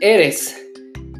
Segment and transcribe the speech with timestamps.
[0.00, 0.56] Eres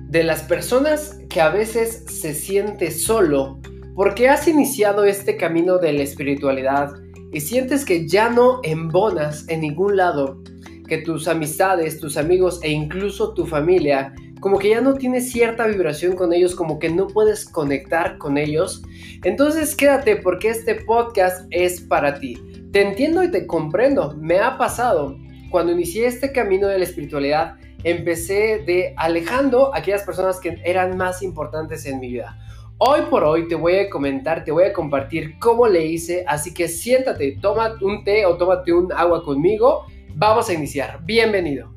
[0.08, 3.58] de las personas que a veces se siente solo
[3.96, 6.92] porque has iniciado este camino de la espiritualidad
[7.32, 10.40] y sientes que ya no embonas en ningún lado,
[10.86, 15.66] que tus amistades, tus amigos e incluso tu familia, como que ya no tienes cierta
[15.66, 18.84] vibración con ellos, como que no puedes conectar con ellos.
[19.24, 22.38] Entonces quédate porque este podcast es para ti.
[22.70, 25.18] Te entiendo y te comprendo, me ha pasado.
[25.50, 30.96] Cuando inicié este camino de la espiritualidad, empecé de alejando a aquellas personas que eran
[30.96, 32.38] más importantes en mi vida.
[32.78, 36.54] Hoy por hoy te voy a comentar, te voy a compartir cómo le hice, así
[36.54, 39.86] que siéntate, toma un té o tómate un agua conmigo.
[40.14, 41.00] Vamos a iniciar.
[41.04, 41.72] Bienvenido.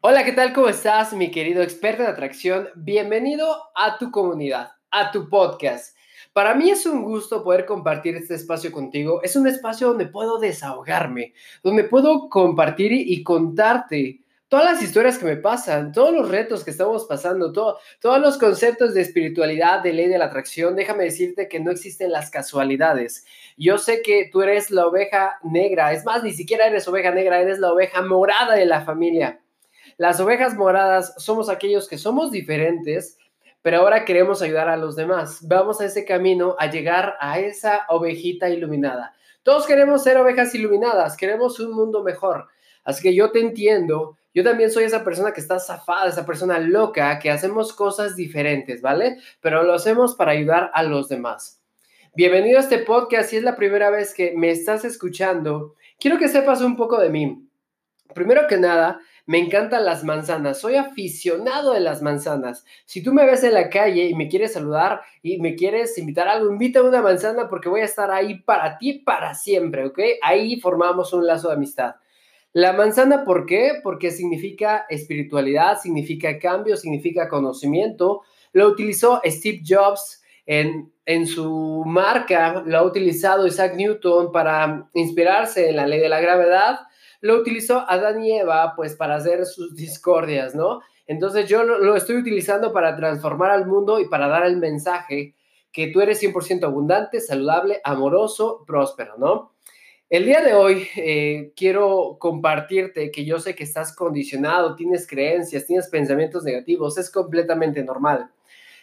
[0.00, 0.52] Hola, ¿qué tal?
[0.54, 2.68] ¿Cómo estás, mi querido experto en atracción?
[2.76, 5.97] Bienvenido a tu comunidad, a tu podcast.
[6.38, 9.20] Para mí es un gusto poder compartir este espacio contigo.
[9.24, 15.24] Es un espacio donde puedo desahogarme, donde puedo compartir y contarte todas las historias que
[15.24, 20.06] me pasan, todos los retos que estamos pasando, todos los conceptos de espiritualidad, de ley
[20.06, 20.76] de la atracción.
[20.76, 23.24] Déjame decirte que no existen las casualidades.
[23.56, 27.40] Yo sé que tú eres la oveja negra, es más, ni siquiera eres oveja negra,
[27.40, 29.40] eres la oveja morada de la familia.
[29.96, 33.18] Las ovejas moradas somos aquellos que somos diferentes,
[33.62, 35.40] pero ahora queremos ayudar a los demás.
[35.42, 39.14] Vamos a ese camino a llegar a esa ovejita iluminada.
[39.42, 42.48] Todos queremos ser ovejas iluminadas, queremos un mundo mejor.
[42.84, 46.58] Así que yo te entiendo, yo también soy esa persona que está zafada, esa persona
[46.58, 49.18] loca, que hacemos cosas diferentes, ¿vale?
[49.40, 51.60] Pero lo hacemos para ayudar a los demás.
[52.14, 56.28] Bienvenido a este podcast, si es la primera vez que me estás escuchando, quiero que
[56.28, 57.46] sepas un poco de mí.
[58.14, 62.64] Primero que nada, me encantan las manzanas, soy aficionado de las manzanas.
[62.86, 66.28] Si tú me ves en la calle y me quieres saludar y me quieres invitar
[66.28, 69.98] algo, invítame una manzana porque voy a estar ahí para ti para siempre, ¿ok?
[70.22, 71.96] Ahí formamos un lazo de amistad.
[72.54, 73.72] La manzana, ¿por qué?
[73.82, 78.22] Porque significa espiritualidad, significa cambio, significa conocimiento.
[78.54, 85.76] Lo utilizó Steve Jobs en, su marca, lo ha utilizado Isaac Newton para inspirarse en
[85.76, 86.80] la ley de la gravedad
[87.20, 90.80] lo utilizó Adán y Eva pues para hacer sus discordias, ¿no?
[91.06, 95.34] Entonces yo lo, estoy utilizando para transformar al mundo y para dar el mensaje
[95.72, 99.52] que tú eres 100% abundante, saludable, amoroso, próspero, ¿no?
[100.10, 105.66] El día de hoy eh, quiero compartirte que yo sé que estás condicionado, tienes creencias,
[105.66, 108.30] tienes pensamientos negativos, es completamente normal.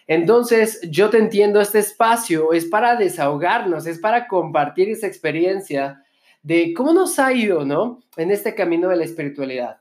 [0.07, 6.03] Entonces, yo te entiendo, este espacio es para desahogarnos, es para compartir esa experiencia
[6.43, 8.01] de cómo nos ha ido, ¿no?
[8.17, 9.77] En este camino de la espiritualidad.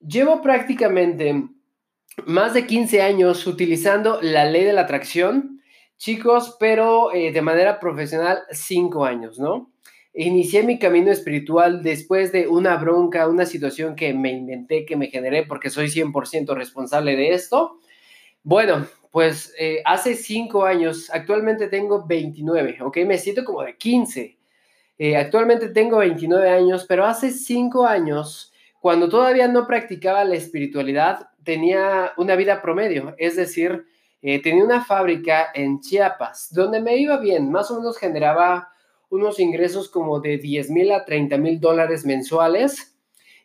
[0.00, 1.44] Llevo prácticamente
[2.24, 5.60] más de 15 años utilizando la ley de la atracción,
[5.98, 9.70] chicos, pero eh, de manera profesional 5 años, ¿no?
[10.14, 15.08] Inicié mi camino espiritual después de una bronca, una situación que me inventé, que me
[15.08, 17.78] generé, porque soy 100% responsable de esto.
[18.48, 22.98] Bueno, pues eh, hace 5 años, actualmente tengo 29, ¿ok?
[22.98, 24.38] Me siento como de 15.
[24.98, 31.30] Eh, actualmente tengo 29 años, pero hace 5 años, cuando todavía no practicaba la espiritualidad,
[31.42, 33.84] tenía una vida promedio, es decir,
[34.22, 38.68] eh, tenía una fábrica en Chiapas, donde me iba bien, más o menos generaba
[39.10, 42.96] unos ingresos como de 10 mil a 30 mil dólares mensuales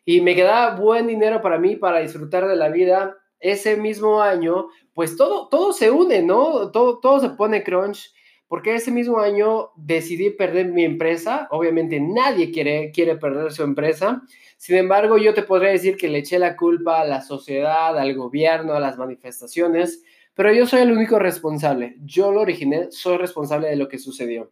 [0.04, 3.16] y me quedaba buen dinero para mí, para disfrutar de la vida.
[3.42, 6.70] Ese mismo año, pues todo, todo se une, ¿no?
[6.70, 8.12] Todo, todo se pone crunch
[8.52, 11.48] porque ese mismo año decidí perder mi empresa.
[11.50, 14.24] Obviamente nadie quiere, quiere perder su empresa.
[14.58, 18.14] Sin embargo, yo te podría decir que le eché la culpa a la sociedad, al
[18.14, 20.04] gobierno, a las manifestaciones,
[20.34, 21.96] pero yo soy el único responsable.
[22.04, 24.50] Yo lo originé, soy responsable de lo que sucedió.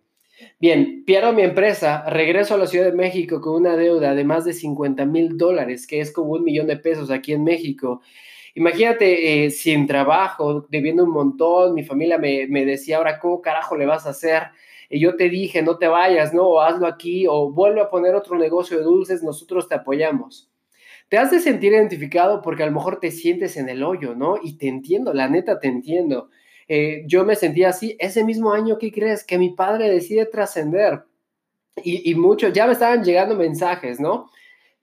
[0.59, 4.47] Bien, pierdo mi empresa, regreso a la Ciudad de México con una deuda de más
[4.47, 8.01] de 50 mil dólares, que es como un millón de pesos aquí en México.
[8.55, 13.77] Imagínate eh, sin trabajo, debiendo un montón, mi familia me, me, decía, ahora, ¿cómo carajo
[13.77, 14.45] le vas a hacer?
[14.89, 16.49] Y yo te dije, no te vayas, ¿no?
[16.49, 20.51] O hazlo aquí, o vuelve a poner otro negocio de dulces, nosotros te apoyamos.
[21.09, 24.37] Te has de sentir identificado porque a lo mejor te sientes en el hoyo, ¿no?
[24.43, 26.31] Y te entiendo, la neta te entiendo.
[26.69, 29.25] Eh, yo me sentía así, ese mismo año, ¿qué crees?
[29.25, 31.05] Que mi padre decide trascender.
[31.83, 34.31] Y, y mucho, ya me estaban llegando mensajes, ¿no?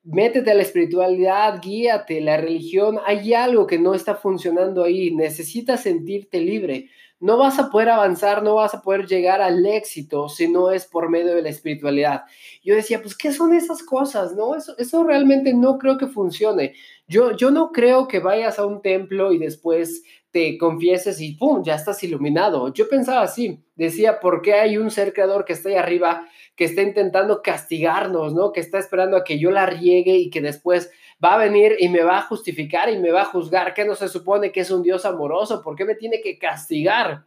[0.08, 5.84] Métete a la espiritualidad, guíate, la religión, hay algo que no está funcionando ahí, necesitas
[5.84, 6.90] sentirte libre.
[7.20, 10.86] No vas a poder avanzar, no vas a poder llegar al éxito si no es
[10.86, 12.22] por medio de la espiritualidad.
[12.64, 14.36] Yo decía, pues, ¿qué son esas cosas?
[14.36, 16.76] No, eso, realmente no creo que funcione.
[17.08, 21.64] Yo, yo no creo que vayas a un templo y después te confieses y ¡pum!
[21.64, 22.72] ya estás iluminado.
[22.72, 26.28] Yo pensaba así, decía, ¿por qué hay un ser creador que está ahí arriba
[26.58, 28.52] que está intentando castigarnos, ¿no?
[28.52, 30.92] Que está esperando a que yo la riegue y que después
[31.24, 33.94] va a venir y me va a justificar y me va a juzgar, que no
[33.94, 37.26] se supone que es un Dios amoroso, ¿por qué me tiene que castigar?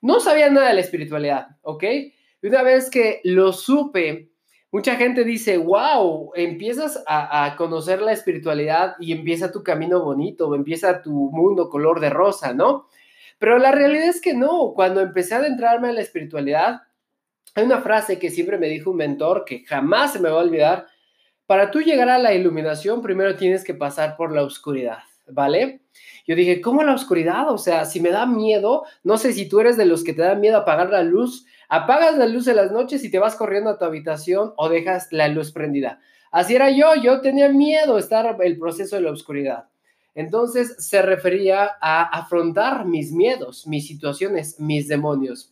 [0.00, 1.84] No sabía nada de la espiritualidad, ¿ok?
[2.42, 4.30] Y una vez que lo supe,
[4.70, 11.02] mucha gente dice, wow, empiezas a, conocer la espiritualidad y empieza tu camino bonito, empieza
[11.02, 12.88] tu mundo color de rosa, ¿no?
[13.38, 16.80] Pero la realidad es que no, cuando empecé a adentrarme en la espiritualidad,
[17.54, 20.44] hay una frase que siempre me dijo un mentor que jamás se me va a
[20.44, 20.86] olvidar.
[21.46, 25.82] Para tú llegar a la iluminación, primero tienes que pasar por la oscuridad, ¿vale?
[26.26, 27.50] Yo dije, ¿cómo la oscuridad?
[27.50, 30.22] O sea, si me da miedo, no sé si tú eres de los que te
[30.22, 33.70] da miedo apagar la luz, apagas la luz en las noches y te vas corriendo
[33.70, 36.00] a tu habitación o dejas la luz prendida.
[36.30, 39.68] Así era yo, yo tenía miedo estar el proceso de la oscuridad.
[40.14, 45.51] Entonces se refería a afrontar mis miedos, mis situaciones, mis demonios.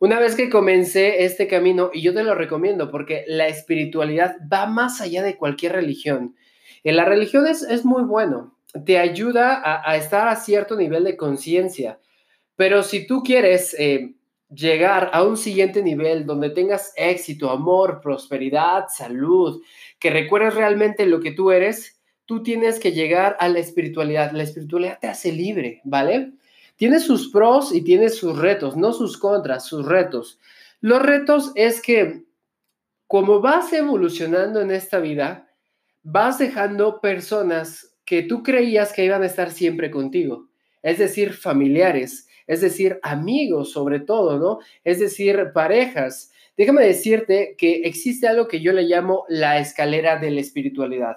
[0.00, 4.66] Una vez que comencé este camino, y yo te lo recomiendo porque la espiritualidad va
[4.66, 6.36] más allá de cualquier religión.
[6.84, 11.16] En la religión es, es muy bueno, te ayuda a, estar a cierto nivel de
[11.16, 11.98] conciencia,
[12.54, 14.14] pero si tú quieres eh,
[14.54, 19.62] llegar a un siguiente nivel donde tengas éxito, amor, prosperidad, salud,
[19.98, 24.32] que recuerdes realmente lo que tú eres, tú tienes que llegar a la espiritualidad.
[24.32, 26.32] La espiritualidad te hace libre, ¿vale?
[26.78, 30.38] Tiene sus pros y tiene sus retos, no sus contras, sus retos.
[30.80, 32.24] Los retos es que
[33.08, 35.50] como vas evolucionando en esta vida,
[36.02, 40.48] vas dejando personas que tú creías que iban a estar siempre contigo,
[40.82, 44.60] es decir, familiares, es decir, amigos sobre todo, ¿no?
[44.84, 46.30] Es decir, parejas.
[46.56, 51.16] Déjame decirte que existe algo que yo le llamo la escalera de la espiritualidad.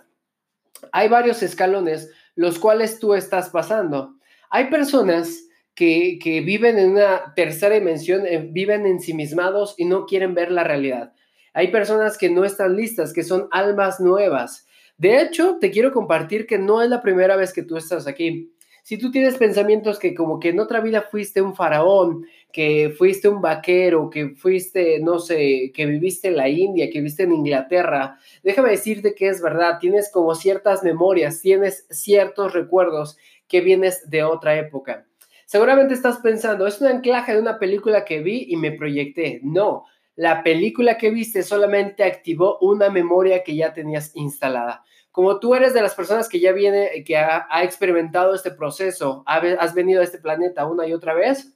[0.91, 4.15] Hay varios escalones los cuales tú estás pasando.
[4.49, 5.45] Hay personas
[5.75, 11.13] que, viven en una tercera dimensión, eh, viven ensimismados y no quieren ver la realidad.
[11.53, 14.67] Hay personas que no están listas, que son almas nuevas.
[14.97, 18.53] De hecho, te quiero compartir que no es la primera vez que tú estás aquí.
[18.83, 23.29] Si tú tienes pensamientos que como que en otra vida fuiste un faraón, que fuiste
[23.29, 28.17] un vaquero, que fuiste, no sé, que viviste en la India, que viviste en Inglaterra,
[28.43, 34.23] déjame decirte que es verdad, tienes como ciertas memorias, tienes ciertos recuerdos que vienes de
[34.23, 35.05] otra época.
[35.51, 39.41] Seguramente estás pensando, es un anclaje de una película que vi y me proyecté.
[39.43, 39.83] No,
[40.15, 44.85] la película que viste solamente activó una memoria que ya tenías instalada.
[45.11, 49.73] Como tú eres de las personas que ya viene, que ha, experimentado este proceso, has
[49.73, 51.53] venido a este planeta una y otra vez,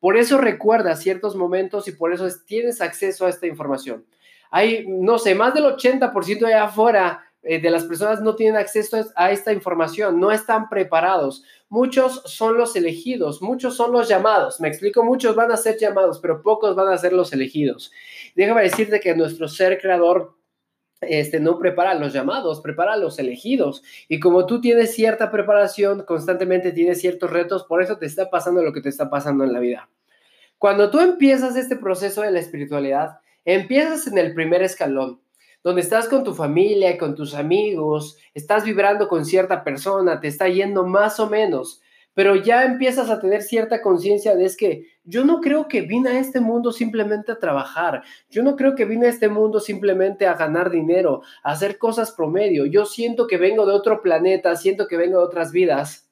[0.00, 4.06] por eso recuerdas ciertos momentos y por eso tienes acceso a esta información.
[4.50, 8.98] Hay, no sé, más del 80% allá afuera eh, de las personas no tienen acceso
[9.16, 11.42] a esta información, no están preparados.
[11.70, 14.60] Muchos son los elegidos, muchos son los llamados.
[14.60, 17.92] Me explico, muchos van a ser llamados, pero pocos van a ser los elegidos.
[18.34, 20.34] Déjame decirte que nuestro ser creador
[21.00, 23.82] este, no prepara los llamados, prepara los elegidos.
[24.06, 28.62] Y como tú tienes cierta preparación, constantemente tienes ciertos retos, por eso te está pasando
[28.62, 29.88] lo que te está pasando en la vida.
[30.58, 35.20] Cuando tú empiezas este proceso de la espiritualidad, empiezas en el primer escalón
[35.62, 40.48] donde estás con tu familia, con tus amigos, estás vibrando con cierta persona, te está
[40.48, 41.82] yendo más o menos,
[42.14, 46.10] pero ya empiezas a tener cierta conciencia de es que yo no creo que vine
[46.10, 50.26] a este mundo simplemente a trabajar, yo no creo que vine a este mundo simplemente
[50.26, 54.88] a ganar dinero, a hacer cosas promedio, yo siento que vengo de otro planeta, siento
[54.88, 56.06] que vengo de otras vidas.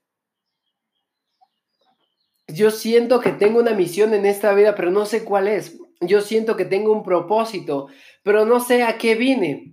[2.51, 6.21] Yo siento que tengo una misión en esta vida, pero no sé cuál es yo
[6.21, 7.89] siento que tengo un propósito,
[8.29, 9.73] pero no sé a qué vine.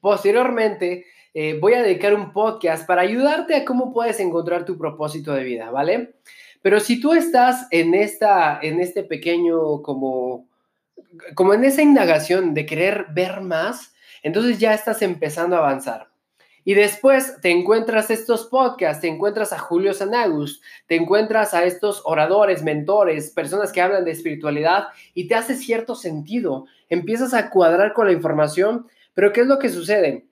[0.00, 5.34] Posteriormente, eh, voy a dedicar un podcast para ayudarte a cómo puedes encontrar tu propósito
[5.34, 6.14] de vida, ¿vale?
[6.62, 10.48] Pero si tú estás en, esta, en este pequeño, como,
[11.34, 16.11] como en esa indagación de querer ver más, entonces ya estás empezando a avanzar.
[16.64, 22.02] Y después te encuentras estos podcasts, te encuentras a Julio Sanagus, te encuentras a estos
[22.04, 26.66] oradores, mentores, personas que hablan de espiritualidad y te hace cierto sentido.
[26.88, 30.26] Empiezas a cuadrar con la información, pero ¿qué es lo que sucede?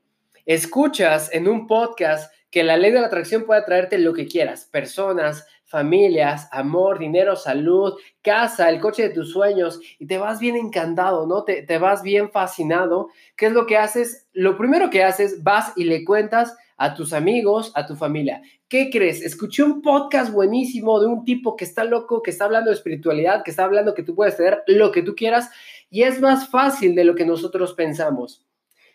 [0.46, 4.64] Escuchas en un podcast que la ley de la atracción puede traerte lo que quieras,
[4.64, 10.56] personas, familias, amor, dinero, salud, casa, el coche de tus sueños y te vas bien
[10.56, 11.44] encantado, ¿no?
[11.44, 13.08] Te, te, vas bien fascinado.
[13.36, 14.28] ¿Qué es lo que haces?
[14.32, 18.42] Lo primero que haces, vas y le cuentas a tus amigos, a tu familia.
[18.68, 19.22] ¿Qué crees?
[19.22, 23.44] Escuché un podcast buenísimo de un tipo que está loco, que está hablando de espiritualidad,
[23.44, 25.50] que está hablando que tú puedes tener lo que tú quieras
[25.88, 28.44] y es más fácil de lo que nosotros pensamos.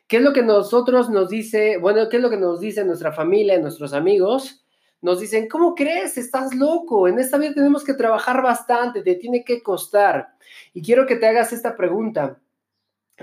[0.08, 3.13] ¿Qué es lo que nosotros nos dice, bueno, qué es lo que nos dice nuestra
[3.13, 4.64] familia, nuestros amigos?
[5.05, 6.17] Nos dicen, ¿cómo crees?
[6.17, 7.07] Estás loco.
[7.07, 10.29] En esta vida tenemos que trabajar bastante, te tiene que costar.
[10.74, 12.39] Y quiero que te hagas esta pregunta.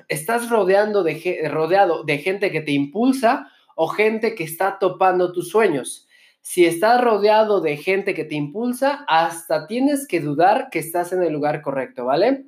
[0.07, 5.49] ¿Estás rodeando de, rodeado de gente que te impulsa o gente que está topando tus
[5.49, 6.07] sueños?
[6.41, 11.25] Si estás rodeado de gente que te impulsa, hasta tienes que dudar que estás en
[11.25, 12.45] el lugar correcto, ¿vale?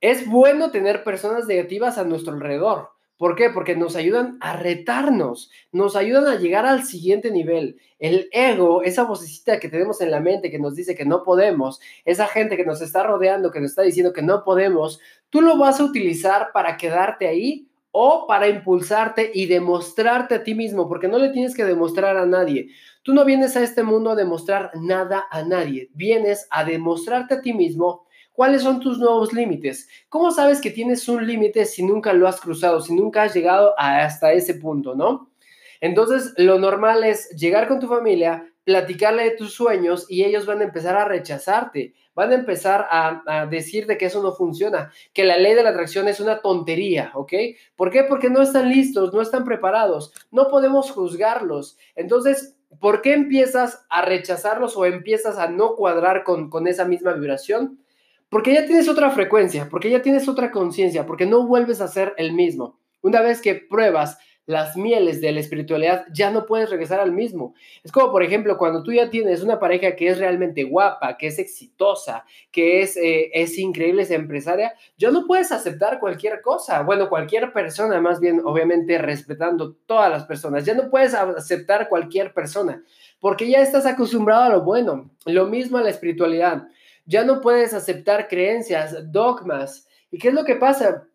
[0.00, 2.97] Es bueno tener personas negativas a nuestro alrededor.
[3.18, 3.50] ¿Por qué?
[3.50, 7.78] Porque nos ayudan a retarnos, nos ayudan a llegar al siguiente nivel.
[7.98, 11.80] El ego, esa vocecita que tenemos en la mente que nos dice que no podemos,
[12.04, 15.58] esa gente que nos está rodeando, que nos está diciendo que no podemos, tú lo
[15.58, 21.08] vas a utilizar para quedarte ahí o para impulsarte y demostrarte a ti mismo, porque
[21.08, 22.68] no le tienes que demostrar a nadie.
[23.02, 27.40] Tú no vienes a este mundo a demostrar nada a nadie, vienes a demostrarte a
[27.40, 28.06] ti mismo
[28.38, 29.88] cuáles son tus nuevos límites.
[30.08, 33.74] ¿Cómo sabes que tienes un límite si nunca lo has cruzado, si nunca has llegado
[33.76, 35.32] hasta ese punto, no?
[35.80, 40.60] Entonces, lo normal es llegar con tu familia, platicarle de tus sueños y ellos van
[40.60, 45.24] a empezar a rechazarte, van a empezar a, a, decirte que eso no funciona, que
[45.24, 47.32] la ley de la atracción es una tontería, ¿ok?
[47.74, 48.04] ¿Por qué?
[48.04, 51.76] Porque no están listos, no están preparados, no podemos juzgarlos.
[51.96, 57.14] Entonces, ¿por qué empiezas a rechazarlos o empiezas a no cuadrar con, con esa misma
[57.14, 57.80] vibración?
[58.30, 62.14] Porque ya tienes otra frecuencia, porque ya tienes otra conciencia, porque no vuelves a ser
[62.18, 62.78] el mismo.
[63.00, 64.18] Una vez que pruebas
[64.48, 67.54] las mieles de la espiritualidad, ya no puedes regresar al mismo.
[67.84, 71.26] Es como, por ejemplo, cuando tú ya tienes una pareja que es realmente guapa, que
[71.26, 76.82] es exitosa, que es, eh, es increíble, es empresaria, ya no puedes aceptar cualquier cosa.
[76.82, 80.64] Bueno, cualquier persona, más bien, obviamente, respetando todas las personas.
[80.64, 82.82] Ya no puedes aceptar cualquier persona,
[83.20, 85.10] porque ya estás acostumbrado a lo bueno.
[85.26, 86.68] Lo mismo a la espiritualidad.
[87.08, 89.88] Ya no puedes aceptar creencias, dogmas.
[90.12, 91.08] ¿Y qué es lo que pasa?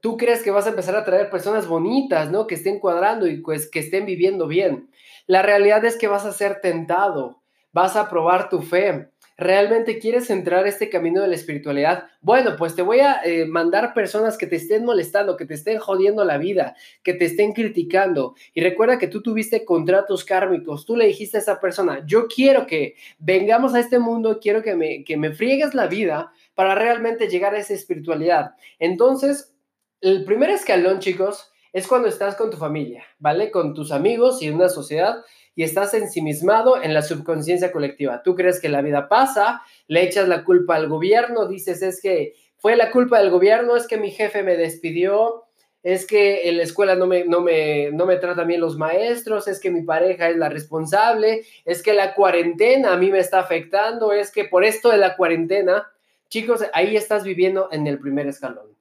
[0.00, 2.46] tú crees que vas a empezar a traer personas bonitas, ¿no?
[2.46, 4.90] Que estén cuadrando y pues que estén viviendo bien.
[5.26, 9.10] La realidad es que vas a ser tentado, vas a probar tu fe.
[9.36, 12.04] ¿Realmente quieres entrar este camino de la espiritualidad?
[12.20, 15.78] Bueno, pues te voy a eh, mandar personas que te estén molestando, que te estén
[15.78, 18.36] jodiendo la vida, que te estén criticando.
[18.52, 20.86] Y recuerda que tú tuviste contratos kármicos.
[20.86, 24.76] Tú le dijiste a esa persona, yo quiero que vengamos a este mundo, quiero que
[24.76, 28.52] me, que me friegues la vida para realmente llegar a esa espiritualidad.
[28.78, 29.52] Entonces,
[30.00, 33.50] el primer escalón, chicos, es cuando estás con tu familia, ¿vale?
[33.50, 35.24] Con tus amigos y una sociedad
[35.56, 38.22] y estás ensimismado en la subconsciencia colectiva.
[38.22, 42.34] Tú crees que la vida pasa, le echas la culpa al gobierno, dices, es que
[42.58, 45.46] fue la culpa del gobierno, es que mi jefe me despidió,
[45.82, 49.48] es que en la escuela no me, no me, no me tratan bien los maestros,
[49.48, 53.40] es que mi pareja es la responsable, es que la cuarentena a mí me está
[53.40, 55.90] afectando, es que por esto de la cuarentena,
[56.28, 58.73] chicos, ahí estás viviendo en el primer escalón.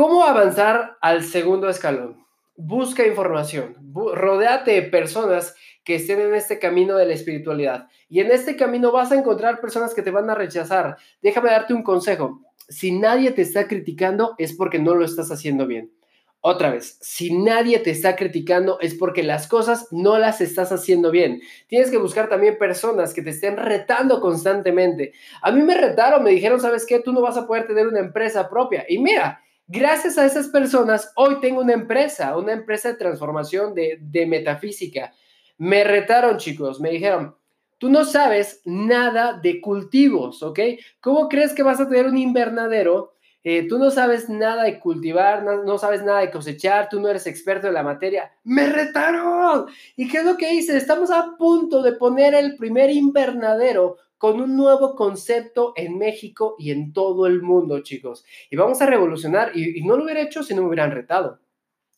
[0.00, 2.24] ¿Cómo avanzar al segundo escalón?
[2.56, 5.54] Busca información, rodéate de personas
[5.84, 7.86] que estén en este camino de la espiritualidad.
[8.08, 10.96] Y en este camino vas a encontrar personas que te van a rechazar.
[11.20, 12.40] Déjame darte un consejo.
[12.66, 15.92] Si nadie te está criticando es porque no lo estás haciendo bien.
[16.40, 21.10] Otra vez, si nadie te está criticando es porque las cosas no las estás haciendo
[21.10, 21.42] bien.
[21.66, 25.12] Tienes que buscar también personas que te estén retando constantemente.
[25.42, 27.00] A mí me retaron, me dijeron, ¿sabes qué?
[27.00, 28.86] Tú no vas a poder tener una empresa propia.
[28.88, 29.42] Y mira,
[29.72, 35.14] Gracias a esas personas, hoy tengo una empresa, una empresa de transformación de, metafísica.
[35.58, 37.36] Me retaron, chicos, me dijeron,
[37.78, 40.58] tú no sabes nada de cultivos, ¿ok?
[41.00, 43.14] ¿Cómo crees que vas a tener un invernadero?
[43.44, 47.08] Eh, tú no sabes nada de cultivar, no, no, sabes nada de cosechar, tú no
[47.08, 48.32] eres experto en la materia.
[48.42, 49.66] ¡Me retaron!
[49.94, 50.76] ¿Y qué es lo que hice?
[50.76, 56.72] Estamos a punto de poner el primer invernadero con un nuevo concepto en México y
[56.72, 58.22] en todo el mundo, chicos.
[58.50, 61.40] Y vamos a revolucionar, y, no lo hubiera hecho si no me hubieran retado.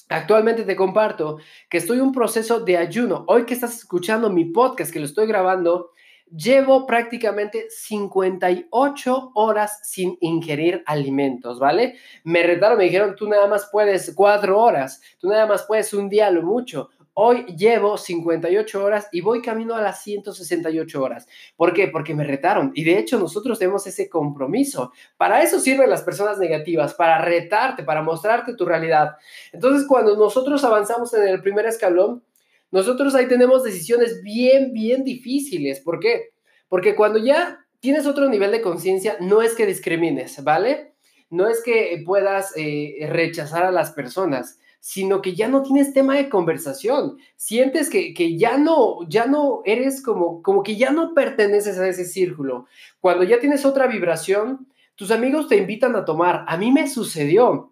[0.08, 1.38] Actualmente te comparto
[1.68, 3.24] que estoy en un proceso de ayuno.
[3.26, 5.90] Hoy que estás escuchando mi podcast, que lo estoy grabando,
[6.30, 11.96] llevo prácticamente 58 horas sin ingerir alimentos, ¿vale?
[12.22, 16.08] Me retaron, me dijeron, tú nada más puedes cuatro horas, tú nada más puedes un
[16.08, 16.90] día lo mucho.
[17.14, 21.26] Hoy llevo 58 horas y voy camino a las 168 horas.
[21.56, 21.88] ¿Por qué?
[21.88, 22.72] Porque me retaron.
[22.74, 24.92] Y de hecho nosotros tenemos ese compromiso.
[25.18, 29.16] Para eso sirven las personas negativas, para retarte, para mostrarte tu realidad.
[29.52, 32.24] Entonces cuando nosotros avanzamos en el primer escalón,
[32.70, 35.80] nosotros ahí tenemos decisiones bien, bien difíciles.
[35.80, 36.30] ¿Por qué?
[36.68, 40.94] Porque cuando ya tienes otro nivel de conciencia, no es que discrimines, ¿vale?
[41.28, 46.16] No es que puedas eh, rechazar a las personas sino que ya no tienes tema
[46.16, 47.18] de conversación.
[47.36, 52.04] Sientes que, ya no, ya no eres como, como que ya no perteneces a ese
[52.04, 52.66] círculo.
[53.00, 56.44] Cuando ya tienes otra vibración, tus amigos te invitan a tomar.
[56.48, 57.71] A mí me sucedió.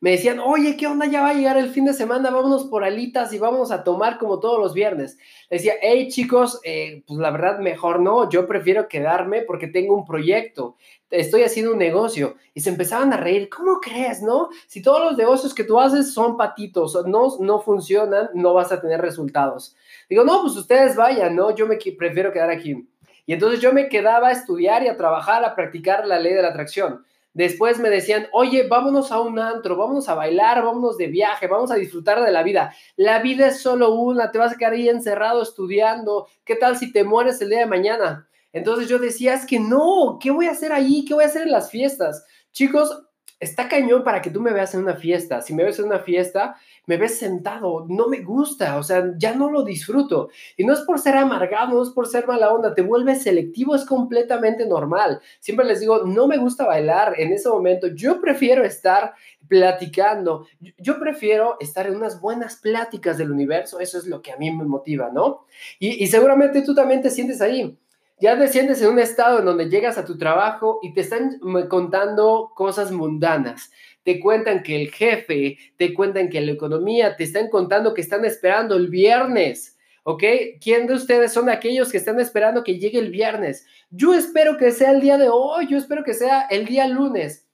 [0.00, 1.06] Me decían, oye, ¿qué onda?
[1.06, 4.18] Ya va a llegar el fin de semana, vámonos por alitas y vamos a tomar
[4.18, 5.18] como todos los viernes.
[5.50, 10.04] Decía, hey chicos, eh, pues la verdad mejor no, yo prefiero quedarme porque tengo un
[10.04, 10.76] proyecto,
[11.10, 12.36] estoy haciendo un negocio.
[12.54, 14.50] Y se empezaban a reír, ¿cómo crees, no?
[14.66, 18.80] Si todos los negocios que tú haces son patitos, no, no funcionan, no vas a
[18.80, 19.76] tener resultados.
[20.08, 21.54] Digo, no, pues ustedes vayan, ¿no?
[21.54, 22.86] Yo me prefiero quedar aquí.
[23.26, 26.42] Y entonces yo me quedaba a estudiar y a trabajar, a practicar la ley de
[26.42, 27.04] la atracción.
[27.36, 31.70] Después me decían, oye, vámonos a un antro, vámonos a bailar, vámonos de viaje, vamos
[31.70, 32.74] a disfrutar de la vida.
[32.96, 36.28] La vida es solo una, te vas a quedar ahí encerrado estudiando.
[36.46, 38.26] ¿Qué tal si te mueres el día de mañana?
[38.54, 41.04] Entonces yo decía, es que no, ¿qué voy a hacer ahí?
[41.04, 42.24] ¿Qué voy a hacer en las fiestas?
[42.52, 43.05] Chicos,
[43.38, 45.42] está cañón para que tú me veas en una fiesta.
[45.42, 49.34] Si me ves en una fiesta, me ves sentado, no me gusta, o sea, ya
[49.34, 50.30] no lo disfruto.
[50.56, 53.74] Y no es por ser amargado, no es por ser mala onda, te vuelves selectivo,
[53.74, 55.20] es completamente normal.
[55.40, 59.14] Siempre les digo, no me gusta bailar en ese momento, yo prefiero estar
[59.48, 60.46] platicando,
[60.78, 64.50] yo prefiero estar en unas buenas pláticas del universo, eso es lo que a mí
[64.50, 65.44] me motiva, ¿no?
[65.78, 67.78] Y, y seguramente tú también te sientes ahí
[68.18, 72.52] ya desciendes en un estado en donde llegas a tu trabajo y te están contando
[72.54, 73.70] cosas mundanas.
[74.04, 78.24] Te cuentan que el jefe, te cuentan que la economía, te están contando que están
[78.24, 79.76] esperando el viernes.
[80.04, 80.22] ¿Ok?
[80.60, 83.66] ¿Quién de ustedes son aquellos que están esperando que llegue el viernes?
[83.90, 87.45] Yo espero que sea el día de hoy, yo espero que sea el día lunes.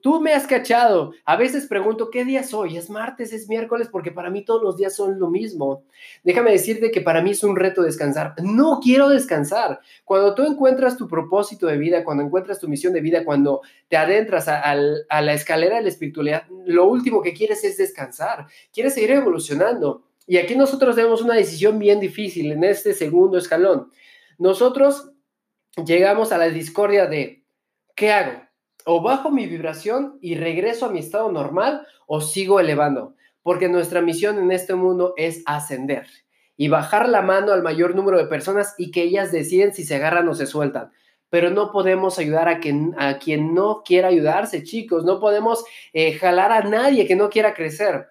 [0.00, 1.12] Tú me has cachado.
[1.24, 2.76] A veces pregunto, ¿qué día es hoy?
[2.76, 3.32] ¿Es martes?
[3.32, 3.88] ¿Es miércoles?
[3.90, 5.84] Porque para mí todos los días son lo mismo.
[6.22, 8.34] Déjame decirte que para mí es un reto descansar.
[8.42, 9.80] No quiero descansar.
[10.04, 13.96] Cuando tú encuentras tu propósito de vida, cuando encuentras tu misión de vida, cuando te
[13.96, 18.46] adentras a, la escalera de la espiritualidad, lo último que quieres es descansar.
[18.72, 20.04] Quieres seguir evolucionando.
[20.26, 23.90] Y aquí nosotros tenemos una decisión bien difícil en este segundo escalón.
[24.38, 25.12] Nosotros
[25.84, 27.44] llegamos a la discordia de,
[27.94, 28.51] ¿qué hago?
[28.86, 34.00] O bajo mi vibración y regreso a mi estado normal o sigo elevando, porque nuestra
[34.00, 36.06] misión en este mundo es ascender
[36.56, 39.96] y bajar la mano al mayor número de personas y que ellas deciden si se
[39.96, 40.92] agarran o se sueltan.
[41.28, 45.04] Pero no podemos ayudar a quien, a quien no quiera ayudarse, chicos.
[45.04, 48.10] No podemos eh, jalar a nadie que no quiera crecer.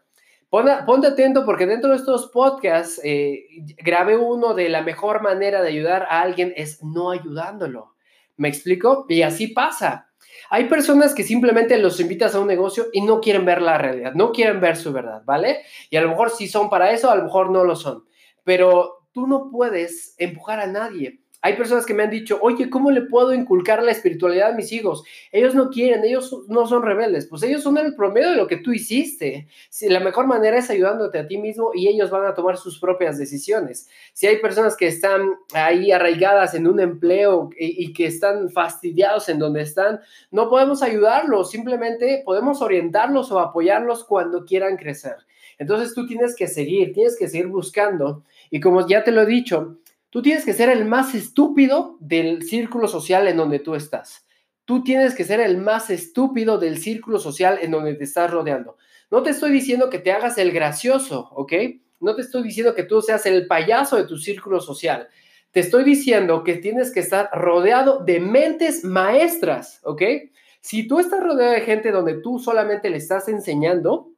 [0.50, 3.46] ponte atento porque dentro de estos podcasts eh,
[3.78, 7.94] grabé uno de la mejor manera de ayudar a alguien es no ayudándolo.
[8.38, 9.06] ¿Me explico?
[9.08, 10.11] Y así pasa.
[10.50, 14.14] Hay personas que simplemente los invitas a un negocio y no quieren ver la realidad,
[14.14, 15.62] no quieren ver su verdad, ¿vale?
[15.90, 18.06] Y a lo mejor sí son para eso, a lo mejor no lo son.
[18.44, 21.21] Pero tú no puedes empujar a nadie.
[21.44, 24.72] Hay personas que me han dicho, oye, ¿cómo le puedo inculcar la espiritualidad a mis
[24.72, 25.04] hijos?
[25.32, 28.58] Ellos no quieren, ellos no son rebeldes, pues ellos son el promedio de lo que
[28.58, 29.48] tú hiciste.
[29.70, 32.80] Si la mejor manera es ayudándote a ti mismo y ellos van a tomar sus
[32.80, 33.90] propias decisiones.
[34.14, 39.28] Si hay personas que están ahí arraigadas en un empleo y, y que están fastidiados
[39.30, 40.00] en donde están,
[40.30, 45.16] no podemos ayudarlos, simplemente podemos orientarlos o apoyarlos cuando quieran crecer.
[45.58, 48.24] Entonces tú tienes que seguir, tienes que seguir buscando.
[48.50, 49.78] Y como ya te lo he dicho,
[50.12, 54.28] Tú tienes que ser el más estúpido del círculo social en donde tú estás.
[54.66, 58.78] Tú tienes que ser el más estúpido del círculo social en donde te estás rodeando.
[59.10, 61.54] No te estoy diciendo que te hagas el gracioso, ¿ok?
[62.02, 65.08] No te estoy diciendo que tú seas el payaso de tu círculo social.
[65.52, 70.02] Te estoy diciendo que tienes que estar rodeado de mentes maestras, ¿ok?
[70.60, 74.10] Si tú estás rodeado de gente donde tú solamente le estás enseñando,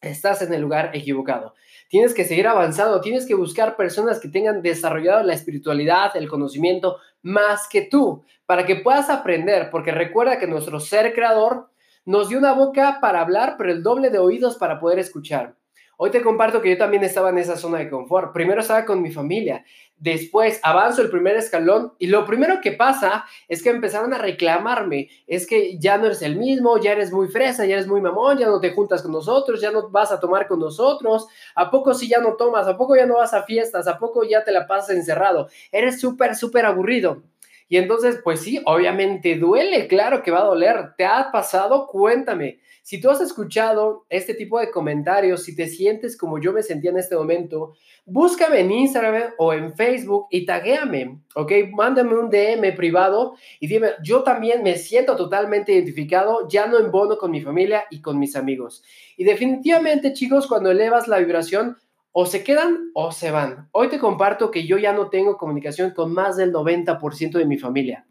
[0.00, 1.54] estás en el lugar equivocado.
[1.94, 6.96] Tienes que seguir avanzando, tienes que buscar personas que tengan desarrollado la espiritualidad, el conocimiento
[7.22, 11.68] más que tú, para que puedas aprender, porque recuerda que nuestro ser creador
[12.04, 15.54] nos dio una boca para hablar, pero el doble de oídos para poder escuchar.
[15.96, 18.32] Hoy te comparto que yo también estaba en esa zona de confort.
[18.32, 19.64] Primero estaba con mi familia,
[19.96, 25.08] después avanzo el primer escalón y lo primero que pasa es que empezaron a reclamarme,
[25.26, 28.38] es que ya no eres el mismo, ya eres muy fresa, ya eres muy mamón,
[28.38, 31.94] ya no te juntas con nosotros, ya no vas a tomar con nosotros, ¿a poco
[31.94, 32.66] si ya no tomas?
[32.66, 33.86] ¿A poco ya no vas a fiestas?
[33.86, 35.48] ¿A poco ya te la pasas encerrado?
[35.70, 37.22] Eres súper, súper aburrido.
[37.68, 40.94] Y entonces, pues sí, obviamente duele, claro que va a doler.
[40.96, 41.86] ¿Te ha pasado?
[41.86, 42.60] Cuéntame.
[42.82, 46.90] Si tú has escuchado este tipo de comentarios, si te sientes como yo me sentía
[46.90, 47.72] en este momento,
[48.04, 51.52] búscame en Instagram o en Facebook y taguéame, ¿ok?
[51.72, 57.16] Mándame un DM privado y dime, yo también me siento totalmente identificado, ya no embono
[57.16, 58.82] con mi familia y con mis amigos.
[59.16, 61.78] Y definitivamente, chicos, cuando elevas la vibración,
[62.16, 63.68] o se quedan o se van.
[63.72, 67.58] Hoy te comparto que yo ya no tengo comunicación con más del 90% de mi
[67.58, 68.06] familia.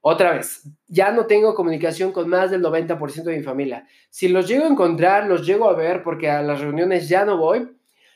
[0.00, 3.86] Otra vez, ya no tengo comunicación con más del 90% de mi familia.
[4.08, 7.36] Si los llego a encontrar, los llego a ver porque a las reuniones ya no
[7.36, 7.68] voy,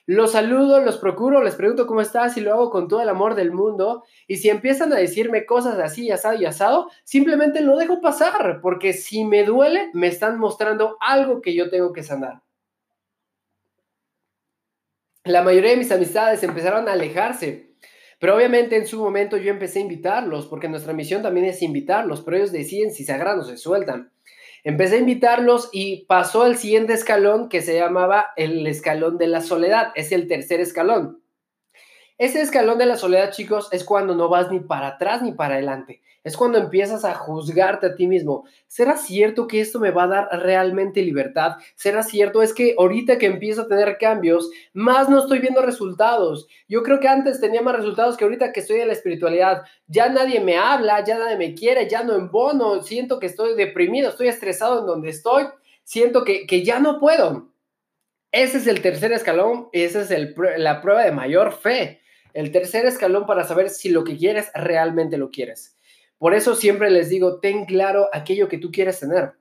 [0.07, 3.35] Los saludo, los procuro, les pregunto cómo estás y lo hago con todo el amor
[3.35, 4.05] del mundo.
[4.27, 8.95] Y si empiezan a decirme cosas así, asado y asado, simplemente lo dejo pasar, porque
[8.95, 12.41] si me duele, me están mostrando algo que yo tengo que sanar.
[15.29, 17.75] La mayoría de mis amistades empezaron a alejarse,
[18.19, 22.23] pero obviamente en su momento yo empecé a invitarlos, porque nuestra misión también es invitarlos,
[22.23, 24.11] pero ellos deciden si se agarran o se sueltan.
[24.65, 29.43] Empecé a invitarlos y pasó al siguiente escalón que se llamaba el escalón de la
[29.43, 29.89] soledad.
[29.97, 31.21] Es el tercer escalón.
[32.19, 35.55] Ese escalón de la soledad, chicos, es cuando no vas ni para atrás ni para
[35.55, 36.03] adelante.
[36.25, 38.45] Es cuando empiezas a juzgarte a ti mismo.
[38.67, 41.53] ¿Será cierto que esto me va a dar realmente libertad?
[41.77, 42.43] ¿Será cierto?
[42.43, 46.49] Es que ahorita que empiezo a tener cambios, más no estoy viendo resultados.
[46.67, 49.63] Yo creo que antes tenía más resultados que ahorita que estoy en la espiritualidad.
[49.87, 52.83] Ya nadie me habla, ya nadie me quiere, ya no embono.
[52.83, 55.45] Siento que estoy deprimido, estoy estresado en donde estoy.
[55.85, 57.53] Siento que, que ya no puedo.
[58.33, 62.01] Ese es el tercer escalón, esa es el, la prueba de mayor fe
[62.39, 65.77] el tercer escalón para saber si lo que quieres realmente lo quieres.
[66.19, 69.33] Por eso siempre les digo, ten claro aquello que tú quieres tener.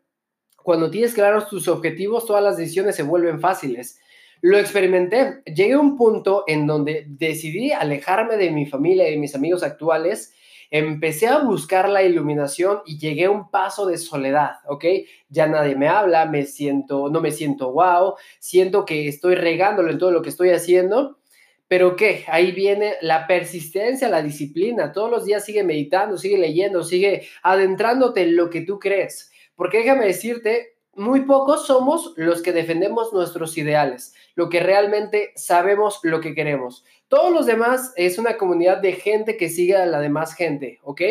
[0.64, 4.00] Cuando tienes claros tus objetivos, todas las decisiones se vuelven fáciles.
[4.42, 5.44] Lo experimenté.
[5.46, 9.62] Llegué a un punto en donde decidí alejarme de mi familia y de mis amigos
[9.62, 10.34] actuales.
[10.72, 14.86] Empecé a buscar la iluminación y llegué a un paso de soledad, ¿ok?
[15.30, 20.00] Ya nadie me habla, me siento, no me siento wow, siento que estoy regándolo en
[20.00, 21.20] todo lo que estoy haciendo
[21.68, 22.24] pero ¿qué?
[22.28, 24.94] Ahí viene la persistencia, la disciplina.
[24.94, 29.32] Todos los días sigue meditando, sigue leyendo, sigue adentrándote en lo que tú crees.
[29.56, 36.00] Porque déjame decirte, muy pocos somos los que defendemos nuestros ideales, lo que realmente sabemos
[36.04, 36.86] lo que queremos.
[37.08, 41.02] Todos los demás es una comunidad de gente que sigue a la demás gente, ¿ok?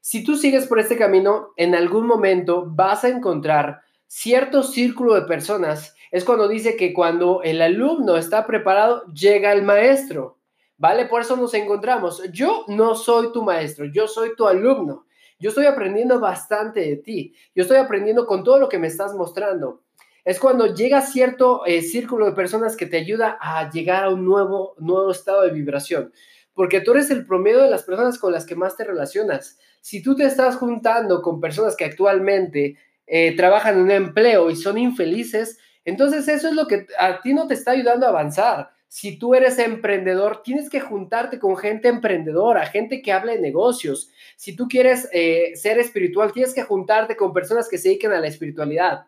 [0.00, 5.22] Si tú sigues por este camino, en algún momento vas a encontrar cierto círculo de
[5.22, 10.38] personas es cuando dice que cuando el alumno está preparado, llega el maestro.
[10.78, 11.06] ¿Vale?
[11.06, 12.22] Por eso nos encontramos.
[12.32, 15.06] Yo no soy tu maestro, yo soy tu alumno.
[15.38, 17.34] Yo estoy aprendiendo bastante de ti.
[17.54, 19.82] Yo estoy aprendiendo con todo lo que me estás mostrando.
[20.24, 24.24] Es cuando llega cierto eh, círculo de personas que te ayuda a llegar a un
[24.24, 26.12] nuevo, nuevo estado de vibración.
[26.52, 29.58] Porque tú eres el promedio de las personas con las que más te relacionas.
[29.80, 34.56] Si tú te estás juntando con personas que actualmente eh, trabajan en un empleo y
[34.56, 38.70] son infelices, entonces eso es lo que a ti no te está ayudando a avanzar.
[38.88, 44.10] Si tú eres emprendedor, tienes que juntarte con gente emprendedora, gente que hable de negocios.
[44.36, 48.20] Si tú quieres eh, ser espiritual, tienes que juntarte con personas que se dediquen a
[48.20, 49.06] la espiritualidad.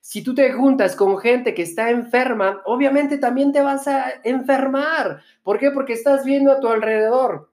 [0.00, 5.20] Si tú te juntas con gente que está enferma, obviamente también te vas a enfermar.
[5.42, 5.70] ¿Por qué?
[5.70, 7.50] Porque estás viendo a tu alrededor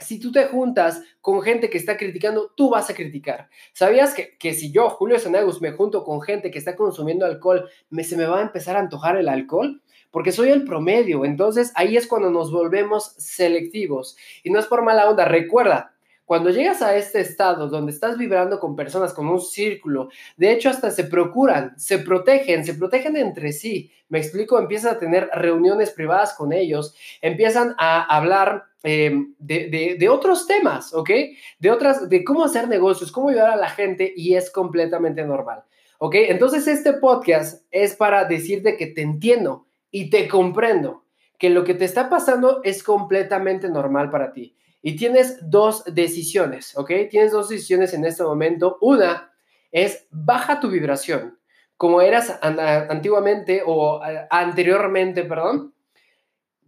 [0.00, 3.48] si tú te juntas con gente que está criticando, tú vas a criticar.
[3.72, 8.04] ¿Sabías que, si yo, Julio Sanagus, me junto con gente que está consumiendo alcohol, me,
[8.04, 9.82] se me va a empezar a antojar el alcohol?
[10.10, 11.24] Porque soy el promedio.
[11.24, 14.16] Entonces ahí es cuando nos volvemos selectivos.
[14.42, 15.24] Y no es por mala onda.
[15.24, 20.52] Recuerda, cuando llegas a este estado donde estás vibrando con personas con un círculo, de
[20.52, 23.90] hecho hasta se procuran, se protegen, se protegen entre sí.
[24.08, 30.08] Me explico, empiezas a tener reuniones privadas con ellos, empiezan a hablar em, de, de,
[30.08, 31.10] otros temas, ¿ok?
[31.58, 35.64] De otras, de cómo hacer negocios, cómo ayudar a la gente y es completamente normal,
[35.98, 36.14] ¿ok?
[36.28, 41.04] Entonces este podcast es para decirte que te entiendo y te comprendo,
[41.38, 46.76] que lo que te está pasando es completamente normal para ti y tienes dos decisiones,
[46.76, 46.90] ¿ok?
[47.08, 48.78] Tienes dos decisiones en este momento.
[48.80, 49.32] Una
[49.70, 51.38] es baja tu vibración,
[51.76, 55.72] como eras antiguamente o anteriormente, perdón,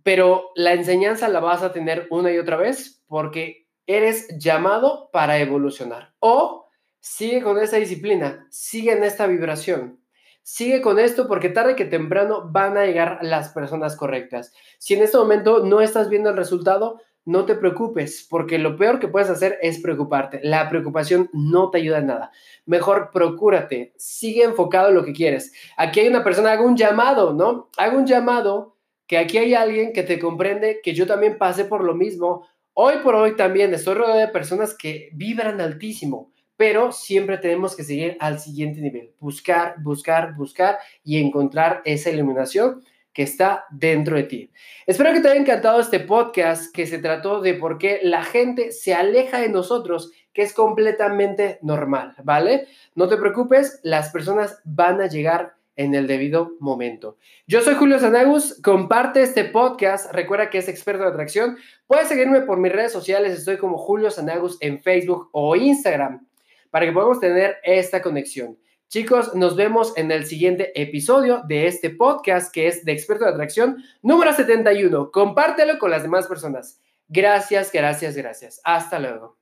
[0.02, 5.38] pero la enseñanza la vas a tener una y otra vez porque eres llamado para
[5.38, 6.14] evolucionar.
[6.20, 6.68] O
[7.00, 10.00] sigue con esa disciplina, sigue en esta vibración.
[10.42, 14.52] Sigue con esto porque tarde que temprano van a llegar las personas correctas.
[14.78, 18.98] Si en este momento no estás viendo el resultado, no te preocupes, porque lo peor
[18.98, 20.40] que puedes hacer es preocuparte.
[20.42, 22.30] La preocupación no te ayuda en nada.
[22.66, 25.52] Mejor procúrate, sigue enfocado en lo que quieres.
[25.76, 27.70] Aquí hay una persona, haga un llamado, ¿no?
[27.76, 31.82] Haga un llamado que aquí hay alguien que te comprende, que yo también pasé por
[31.84, 32.46] lo mismo.
[32.74, 37.84] Hoy por hoy también estoy rodeado de personas que vibran altísimo, pero siempre tenemos que
[37.84, 42.82] seguir al siguiente nivel, buscar, buscar, buscar y encontrar esa iluminación
[43.14, 44.50] que está dentro de ti.
[44.86, 48.72] Espero que te haya encantado este podcast que se trató de por qué la gente
[48.72, 52.66] se aleja de nosotros, que es completamente normal, ¿vale?
[52.96, 57.16] No te preocupes, las personas van a llegar en el debido momento.
[57.46, 62.42] Yo soy Julio Sanagus, comparte este podcast, recuerda que es experto de atracción, puedes seguirme
[62.42, 66.26] por mis redes sociales, estoy como Julio Sanagus en Facebook o Instagram,
[66.70, 68.58] para que podamos tener esta conexión.
[68.94, 73.32] Chicos, nos vemos en el siguiente episodio de este podcast que es de experto de
[73.32, 75.10] atracción número 71.
[75.10, 76.80] Compártelo con las demás personas.
[77.08, 78.60] Gracias, gracias, gracias.
[78.62, 79.36] Hasta luego.